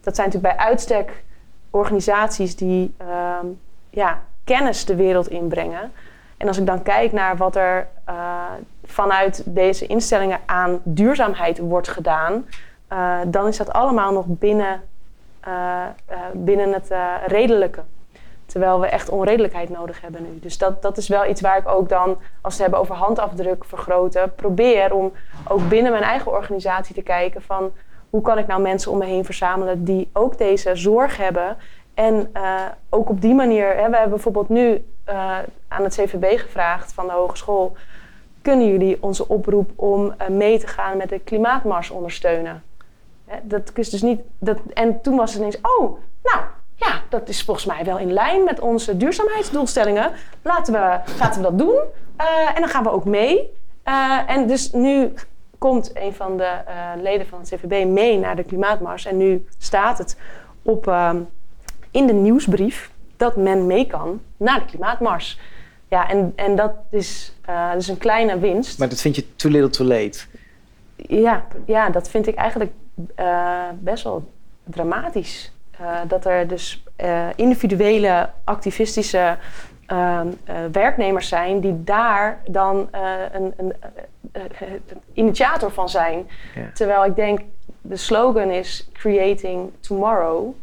[0.00, 1.22] Dat zijn natuurlijk bij uitstek
[1.70, 3.46] organisaties die ehm,
[3.90, 5.92] ja, kennis de wereld inbrengen.
[6.36, 7.88] En als ik dan kijk naar wat er
[8.90, 12.46] vanuit deze instellingen aan duurzaamheid wordt gedaan,
[12.88, 14.82] eh, dan is dat allemaal nog binnen,
[15.40, 16.90] eh, eh, binnen het
[17.26, 17.82] redelijke.
[18.46, 20.38] Terwijl we echt onredelijkheid nodig hebben nu.
[20.40, 22.08] Dus dat, dat is wel iets waar ik ook dan,
[22.40, 25.12] als we het hebben over handafdruk vergroten, probeer om
[25.48, 27.72] ook binnen mijn eigen organisatie te kijken van
[28.10, 31.56] hoe kan ik nou mensen om me heen verzamelen die ook deze zorg hebben.
[31.94, 32.32] En
[32.88, 34.84] ook op die manier, hè, we hebben bijvoorbeeld nu
[35.68, 37.76] aan het CVB gevraagd van de hogeschool,
[38.42, 42.62] kunnen jullie onze oproep om eh, mee te gaan met de klimaatmars ondersteunen?
[43.42, 46.40] Dat is dus niet, dat, en toen was het ineens, oh, nou
[46.74, 50.12] ja, dat is volgens mij wel in lijn met onze duurzaamheidsdoelstellingen.
[50.42, 51.78] Laten we, laten we dat doen.
[52.16, 53.52] Eh, en dan gaan we ook mee.
[53.82, 55.12] Eh, en dus nu
[55.58, 56.52] komt een van de
[57.02, 59.06] leden van het CVB mee naar de klimaatmars.
[59.06, 60.16] En nu staat het
[60.62, 61.20] op, ehm,
[61.90, 65.38] in de nieuwsbrief dat men mee kan naar de klimaatmars.
[65.90, 68.78] Ja, en, en dat is eh, dus een kleine winst.
[68.78, 70.18] Maar dat vind je too little too late.
[70.96, 72.72] Ja, ja, dat vind ik eigenlijk
[73.14, 74.30] eh, best wel
[74.64, 75.52] dramatisch.
[75.70, 76.82] Eh, dat er dus
[77.36, 79.36] individuele activistische
[79.86, 82.88] ehm, eh, werknemers zijn die daar dan
[83.32, 83.74] een, een,
[85.12, 86.28] initiator van zijn.
[86.54, 86.70] Ja.
[86.74, 87.40] Terwijl ik denk,
[87.80, 90.54] de slogan is Creating Tomorrow.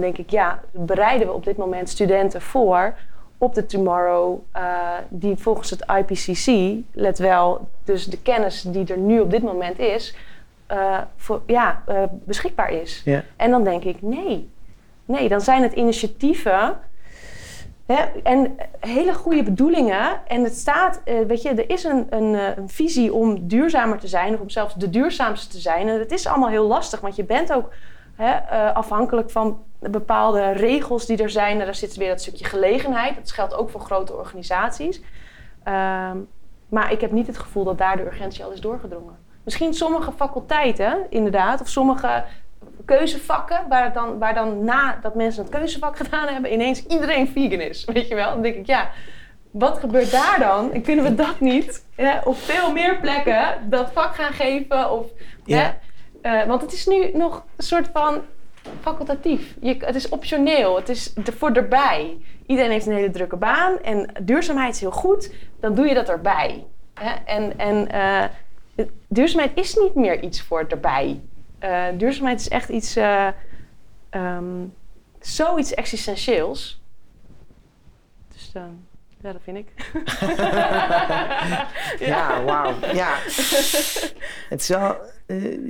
[0.00, 2.94] Denk ik, ja, bereiden we op dit moment studenten voor
[3.38, 4.64] op de tomorrow eh,
[5.08, 9.78] die volgens het IPCC, let wel, dus de kennis die er nu op dit moment
[9.78, 10.16] is,
[10.66, 13.04] eh, voor, ja, eh, beschikbaar is.
[13.36, 14.50] En dan denk ik, nee.
[15.04, 16.78] Nee, dan zijn het initiatieven
[17.86, 20.20] hè, en hele goede bedoelingen.
[20.26, 24.34] En het staat, weet je, er is een, een, een visie om duurzamer te zijn,
[24.34, 25.88] of om zelfs de duurzaamste te zijn.
[25.88, 27.72] En het is allemaal heel lastig, want je bent ook
[28.16, 28.38] hè,
[28.72, 31.58] afhankelijk van bepaalde regels die er zijn.
[31.58, 33.14] Daar zit weer dat stukje gelegenheid.
[33.16, 35.00] Dat geldt ook voor grote organisaties.
[35.64, 36.16] Ehm,
[36.68, 39.16] maar ik heb niet het gevoel dat daar de urgentie al is doorgedrongen.
[39.44, 42.24] Misschien sommige faculteiten, inderdaad, of sommige
[42.84, 47.60] keuzevakken, waar, dan, waar dan na dat mensen het keuzevak gedaan hebben, ineens iedereen vegan
[47.60, 47.84] is.
[47.84, 48.30] Weet je wel?
[48.30, 48.90] Dan denk ik, ja,
[49.50, 50.72] wat gebeurt daar dan?
[50.72, 54.90] En kunnen we dat niet hè, op veel meer plekken dat vak gaan geven?
[54.90, 55.06] Of,
[55.44, 55.58] Ja.
[56.22, 58.20] hè, eh, want het is nu nog een soort van
[58.80, 59.54] facultatief.
[59.60, 60.76] Je, het is optioneel.
[60.76, 62.18] Het is ervoor erbij.
[62.46, 65.34] Iedereen heeft een hele drukke baan en duurzaamheid is heel goed.
[65.60, 66.64] Dan doe je dat erbij.
[66.94, 67.10] Hè?
[67.10, 68.24] En, en eh,
[69.08, 71.20] duurzaamheid is niet meer iets voor erbij.
[71.58, 73.28] Eh, duurzaamheid is echt iets, eh
[74.10, 74.64] ehm,
[75.20, 76.80] zoiets existentieels.
[78.32, 78.86] Dus dan,
[79.20, 79.68] ja, dat vind ik.
[81.98, 82.74] Ja, wauw.
[82.92, 83.14] Ja.
[84.52, 84.96] Het is wel,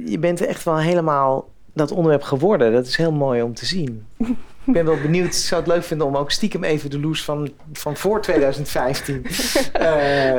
[0.04, 2.72] je bent echt wel helemaal dat onderwerp geworden.
[2.72, 4.06] Dat is heel mooi om te zien.
[4.64, 5.26] Ik ben wel benieuwd.
[5.26, 9.24] Ik zou het leuk vinden om ook stiekem even de loes van, van voor 2015...
[9.72, 10.32] eh,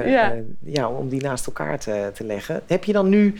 [0.00, 0.32] eh, Ja.
[0.32, 2.60] eh, ja, om die naast elkaar te, te leggen.
[2.66, 3.34] Heb je dan nu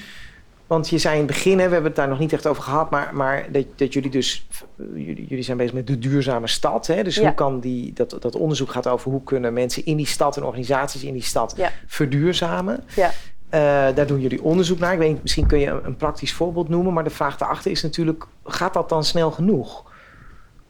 [0.67, 2.63] Want je zei in het begin, hè, we hebben het daar nog niet echt over
[2.63, 4.47] gehad, maar, maar dat, dat jullie dus,
[4.95, 6.87] jullie, jullie zijn bezig met de duurzame stad.
[6.87, 7.03] Hè?
[7.03, 7.23] Dus Ja.
[7.23, 10.45] hoe kan die, dat, dat onderzoek gaat over hoe kunnen mensen in die stad en
[10.45, 11.71] organisaties in die stad Ja.
[11.87, 12.85] verduurzamen.
[12.97, 13.11] Ja.
[13.55, 13.61] Eh,
[13.95, 14.93] daar doen jullie onderzoek naar.
[14.93, 18.27] Ik weet misschien kun je een, praktisch voorbeeld noemen, maar de vraag daarachter is natuurlijk,
[18.45, 19.85] gaat dat dan snel genoeg?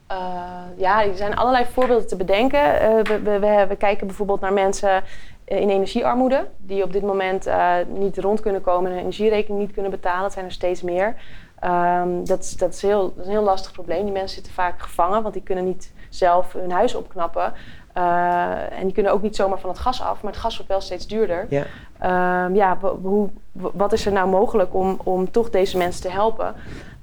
[0.07, 0.16] Eh,
[0.77, 2.81] ja, er zijn allerlei voorbeelden te bedenken.
[2.81, 5.03] Eh, we, we, we, kijken bijvoorbeeld naar mensen
[5.44, 7.49] in energiearmoede, die op dit moment
[7.88, 10.23] niet rond kunnen komen en hun energierekening niet kunnen betalen.
[10.23, 11.16] Dat zijn er steeds meer.
[11.61, 14.05] Ehm, dat, dat, is heel, dat is een heel lastig probleem.
[14.05, 17.53] Die mensen zitten vaak gevangen, want die kunnen niet zelf hun huis opknappen.
[17.95, 20.71] Eh, en die kunnen ook niet zomaar van het gas af, maar het gas wordt
[20.71, 21.47] wel steeds duurder.
[21.49, 21.65] Ja.
[21.99, 26.11] Ehm, ja, hoe, wa- wat is er nou mogelijk om, om toch deze mensen te
[26.11, 26.55] helpen?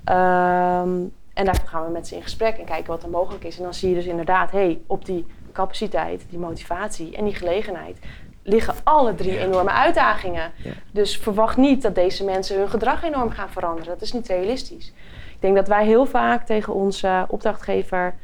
[0.04, 0.90] Ehm,
[1.34, 3.58] en daarvoor gaan we met ze in gesprek en kijken wat er mogelijk is.
[3.58, 7.98] En dan zie je dus inderdaad, hey, op die capaciteit, die motivatie en die gelegenheid
[8.44, 10.52] liggen alle drie enorme uitdagingen.
[10.56, 10.72] Ja.
[10.92, 13.88] Dus verwacht niet dat deze mensen hun gedrag enorm gaan veranderen.
[13.94, 14.88] Dat is niet realistisch.
[15.34, 18.16] Ik denk dat wij heel vaak tegen onze opdrachtgever,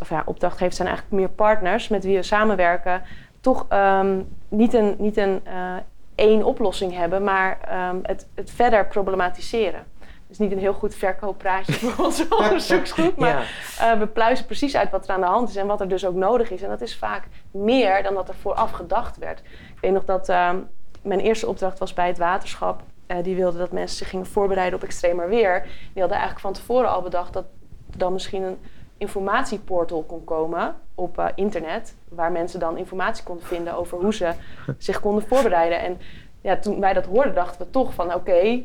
[0.00, 3.02] of ja, opdrachtgevers zijn eigenlijk meer partners met wie we samenwerken,
[3.40, 5.76] toch ehm, niet een, niet een eh,
[6.14, 9.84] één oplossing hebben, maar ehm, het, het verder problematiseren.
[10.26, 13.46] Dus niet een heel goed verkooppraatje voor onze onderzoeksgroep, maar
[13.78, 13.92] ja.
[13.92, 16.06] eh, we pluizen precies uit wat er aan de hand is en wat er dus
[16.06, 16.62] ook nodig is.
[16.62, 19.38] En dat is vaak meer dan dat er vooraf gedacht werd.
[19.74, 20.56] Ik weet nog dat ehm,
[21.02, 22.82] mijn eerste opdracht was bij het waterschap.
[23.06, 25.62] Eh, die wilden dat mensen zich gingen voorbereiden op extremer weer.
[25.62, 27.44] Die hadden eigenlijk van tevoren al bedacht dat
[27.90, 28.58] er dan misschien een
[28.98, 31.96] informatieportal kon komen op eh, internet.
[32.08, 34.32] Waar mensen dan informatie konden vinden over hoe ze
[34.78, 35.80] zich konden voorbereiden.
[35.80, 36.00] En
[36.40, 38.62] ja, toen wij dat hoorden, dachten we toch van oké,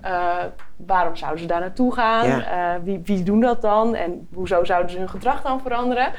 [0.00, 0.36] eh,
[0.76, 2.26] waarom zouden ze daar naartoe gaan?
[2.26, 2.74] Ja.
[2.74, 3.94] Eh, wie, wie doen dat dan?
[3.94, 6.12] En hoezo zouden ze hun gedrag dan veranderen?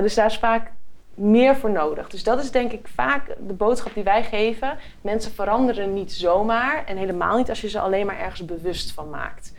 [0.00, 0.70] Dus daar is vaak
[1.14, 2.08] meer voor nodig.
[2.08, 4.78] Dus dat is denk ik vaak de boodschap die wij geven.
[5.00, 9.10] Mensen veranderen niet zomaar en helemaal niet als je ze alleen maar ergens bewust van
[9.10, 9.52] maakt.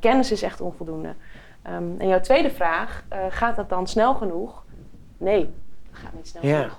[0.00, 1.14] Kennis is echt onvoldoende.
[1.68, 4.62] Ehm, en jouw tweede vraag, eh, gaat dat dan snel genoeg?
[5.18, 5.50] Nee,
[5.90, 6.56] dat gaat niet snel Ja.
[6.58, 6.78] genoeg.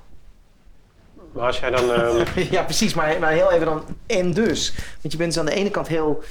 [1.31, 1.91] Maar als jij dan...
[1.91, 2.23] ehm,
[2.55, 2.93] Ja, precies.
[2.93, 4.73] Maar, maar heel even dan en dus.
[5.01, 6.23] Want je bent dus aan de ene kant heel,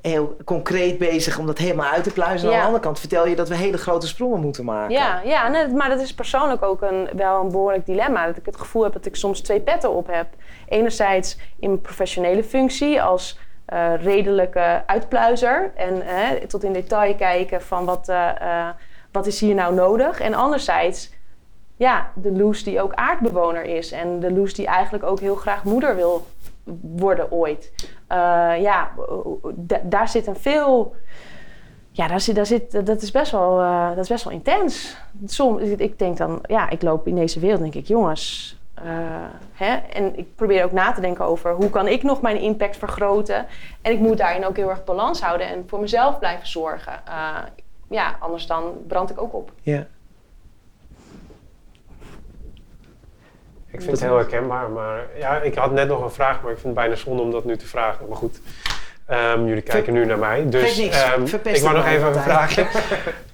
[0.00, 2.48] heel concreet bezig om dat helemaal uit te pluizen.
[2.48, 4.94] En aan de andere kant vertel je dat we hele grote sprongen moeten maken.
[4.94, 8.26] Ja, ja nee, maar dat is persoonlijk ook een, wel een behoorlijk dilemma.
[8.26, 10.26] Dat ik het gevoel heb dat ik soms twee petten op heb.
[10.68, 13.38] Enerzijds in mijn professionele functie als
[13.70, 15.72] eh, redelijke uitpluizer.
[15.74, 16.02] En
[16.48, 18.68] tot in detail kijken van wat, eh, eh,
[19.12, 20.20] wat is hier nou nodig.
[20.20, 21.12] En anderzijds
[21.76, 23.92] ja, de Loes die ook aardbewoner is.
[23.92, 26.26] En de Loes die eigenlijk ook heel graag moeder wil
[26.80, 27.72] worden ooit.
[28.60, 28.90] Ja,
[29.54, 30.94] da- daar zit een veel...
[31.90, 33.56] Ja, daar zit, daar zit, dat, is best wel,
[33.88, 34.96] dat is best wel intens.
[35.26, 38.59] Soms, ik denk dan, ja, ik loop in deze wereld, denk ik, jongens.
[38.84, 38.90] Eh,
[39.52, 39.76] hè?
[39.76, 43.46] En ik probeer ook na te denken over hoe kan ik nog mijn impact vergroten.
[43.82, 46.92] En ik moet daarin ook heel erg balans houden en voor mezelf blijven zorgen.
[47.06, 47.36] Eh,
[47.88, 49.52] ja, anders dan brand ik ook op.
[49.62, 49.86] Ja.
[53.66, 56.58] Ik vind het heel herkenbaar, maar ja, ik had net nog een vraag, maar ik
[56.58, 58.08] vind het bijna zonde om dat nu te vragen.
[58.08, 58.40] Maar goed,
[59.10, 62.64] ehm, jullie kijken nu naar mij, dus niks, ehm, ik wou nog even een vraagje.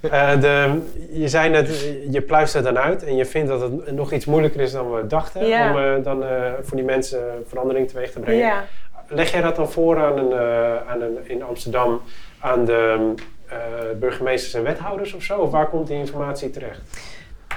[0.01, 3.91] Eh, de, je zei net, je pluist het dan uit en je vindt dat het
[3.91, 5.69] nog iets moeilijker is dan we dachten Ja.
[5.71, 6.29] om eh, dan, eh,
[6.61, 8.45] voor die mensen verandering teweeg te brengen.
[8.45, 8.63] Ja.
[9.07, 12.01] Leg jij dat dan voor aan een, eh, aan een, in Amsterdam
[12.39, 13.13] aan de
[13.49, 13.57] eh,
[13.99, 15.37] burgemeesters en wethouders of zo?
[15.39, 16.79] Of waar komt die informatie terecht?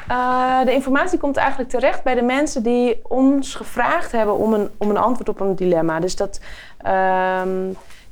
[0.08, 4.68] Eh, de informatie komt eigenlijk terecht bij de mensen die ons gevraagd hebben om een,
[4.78, 6.00] om een antwoord op een dilemma.
[6.00, 6.40] Dus dat,
[6.78, 7.48] ehm,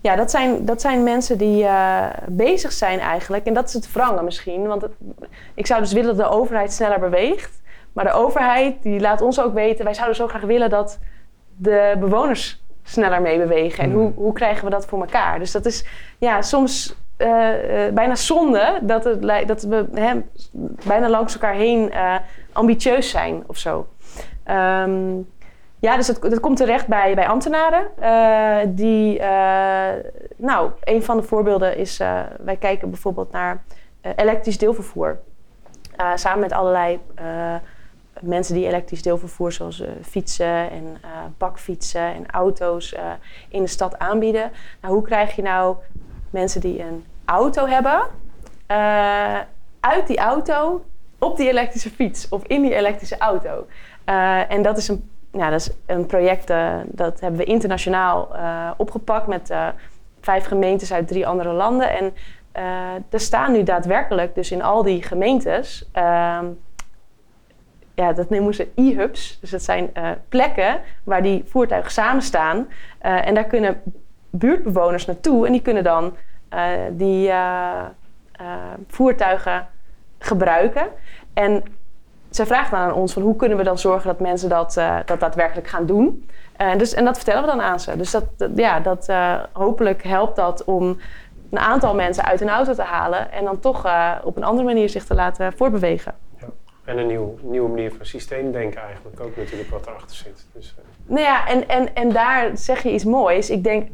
[0.00, 3.46] ja, dat, zijn, dat zijn mensen die eh, bezig zijn eigenlijk.
[3.46, 4.66] En dat is het wrangen misschien.
[4.66, 4.94] Want het-
[5.54, 7.60] ik zou dus willen dat de overheid sneller beweegt.
[7.92, 9.84] Maar de overheid die laat ons ook weten...
[9.84, 10.98] wij zouden zo graag willen dat
[11.56, 13.84] de bewoners sneller meebewegen.
[13.84, 14.00] En Hmm.
[14.00, 15.38] hoe, hoe krijgen we dat voor elkaar?
[15.38, 15.84] Dus dat is
[16.18, 20.12] ja, soms eh, eh, bijna zonde dat, het, dat we hè,
[20.86, 21.92] bijna langs elkaar heen
[22.52, 23.86] ambitieus zijn of zo.
[24.44, 25.00] Ehm,
[25.80, 27.86] ja, dus dat, komt terecht bij, bij ambtenaren.
[27.98, 30.04] eh, die, eh,
[30.36, 33.62] nou, een van de voorbeelden is, eh, wij kijken bijvoorbeeld naar
[34.16, 35.18] elektrisch deelvervoer.
[36.14, 37.00] Samen met allerlei
[38.20, 41.00] mensen die elektrisch deelvervoer, zoals fietsen en
[41.38, 42.94] bakfietsen en auto's
[43.48, 44.50] in de stad aanbieden.
[44.80, 45.76] Nou, hoe krijg je nou
[46.30, 48.02] mensen die een auto hebben,
[49.80, 50.84] uit die auto
[51.18, 53.66] op die elektrische fiets of in die elektrische auto?
[54.48, 58.70] En dat is een, ja, dat is een project eh, dat hebben we internationaal eh,
[58.76, 59.68] opgepakt met eh,
[60.20, 61.90] vijf gemeentes uit drie andere landen.
[61.90, 62.14] En
[63.10, 66.46] er staan nu daadwerkelijk, dus in al die gemeentes, ehm,
[67.94, 69.38] ja, dat noemen ze e-hubs.
[69.40, 69.90] Dus dat zijn
[70.28, 72.68] plekken waar die voertuigen samen staan.
[72.98, 73.82] En daar kunnen
[74.30, 76.16] buurtbewoners naartoe en die kunnen dan
[76.90, 77.32] die
[78.86, 79.66] voertuigen
[80.18, 80.86] gebruiken.
[81.34, 81.62] En
[82.38, 84.96] zij vraagt dan aan ons van hoe kunnen we dan zorgen dat mensen dat, eh,
[85.04, 86.28] dat daadwerkelijk gaan doen.
[86.56, 87.96] En dus, en dat vertellen we dan aan ze.
[87.96, 90.98] Dus dat, dat- ja, dat, eh, hopelijk helpt dat om
[91.50, 93.86] een aantal mensen uit hun auto te halen en dan toch
[94.24, 96.14] op een andere manier zich te laten voortbewegen.
[96.84, 100.46] En een nieuw, nieuwe manier van systeemdenken eigenlijk ook natuurlijk wat erachter zit.
[100.52, 100.74] Dus,
[101.06, 103.50] Nou ja, en, en, en daar zeg je iets moois.
[103.50, 103.88] Ik denk,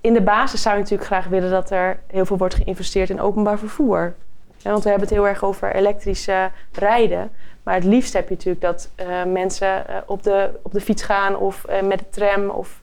[0.00, 3.20] in de basis zou je natuurlijk graag willen dat er heel veel wordt geïnvesteerd in
[3.20, 4.14] openbaar vervoer.
[4.58, 7.30] Ja, want we hebben het heel erg over elektrisch eh, rijden.
[7.62, 11.02] Maar het liefst heb je natuurlijk dat eh, mensen eh, op, de, op de fiets
[11.02, 12.80] gaan of eh, met de tram of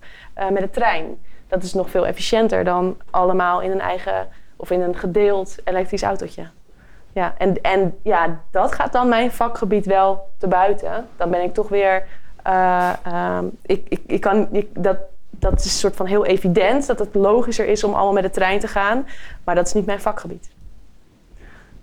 [0.51, 1.05] met de trein.
[1.47, 6.03] Dat is nog veel efficiënter dan allemaal in een eigen of in een gedeeld elektrisch
[6.03, 6.47] autootje.
[7.13, 11.07] Ja, en, en ja, dat gaat dan mijn vakgebied wel te buiten.
[11.17, 12.03] Dan ben ik toch weer.
[12.43, 14.97] eh, ehm, ik, ik, ik kan, ik, dat,
[15.29, 18.29] dat is een soort van heel evident dat het logischer is om allemaal met de
[18.29, 19.07] trein te gaan.
[19.43, 20.49] Maar dat is niet mijn vakgebied.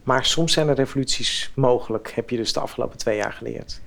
[0.03, 3.81] Maar soms zijn er revoluties mogelijk, heb je dus de afgelopen twee jaar geleerd.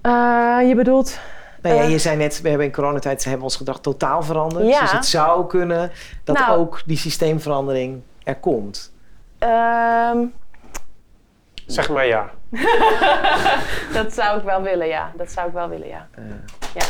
[0.00, 1.18] Eh, je bedoelt.
[1.62, 1.90] Nou ja, Eh.
[1.90, 4.66] je zei net, we hebben in coronatijd hebben we ons gedrag totaal veranderd.
[4.66, 4.80] Ja.
[4.80, 5.90] Dus het zou kunnen
[6.24, 6.58] dat Nou.
[6.58, 8.92] ook die systeemverandering er komt.
[9.38, 10.18] ehm,
[11.66, 12.30] zeg maar ja.
[13.92, 15.12] dat zou ik wel willen, ja.
[15.16, 16.08] Dat zou ik wel willen, ja.
[16.14, 16.24] Eh,
[16.74, 16.84] Ja.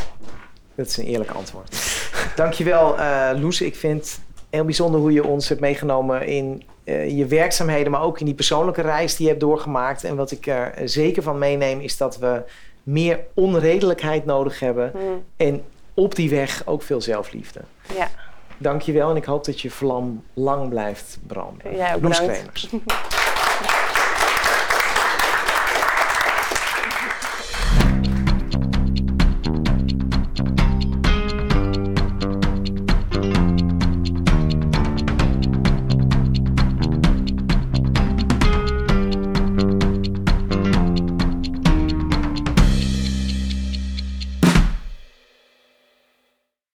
[0.75, 1.77] Dat is een eerlijk antwoord.
[2.37, 3.61] Dankjewel, eh Loes.
[3.61, 8.19] Ik vind heel bijzonder hoe je ons hebt meegenomen in eh, je werkzaamheden, maar ook
[8.21, 10.05] in die persoonlijke reis die je hebt doorgemaakt.
[10.05, 12.43] En wat ik er zeker van meeneem, is dat we
[12.83, 14.93] meer onredelijkheid nodig hebben.
[14.95, 15.63] Mm, En
[15.95, 17.61] op die weg ook veel zelfliefde.
[17.97, 18.09] ja.
[18.63, 21.77] Dankjewel en ik hoop dat je vlam lang blijft branden.
[21.77, 22.01] Jij ook.